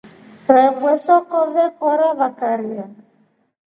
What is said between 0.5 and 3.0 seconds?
Rebweru soko vekora vakaria.